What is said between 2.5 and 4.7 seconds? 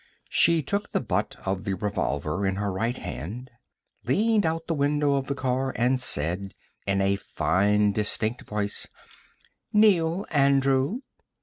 her right hand, leaned out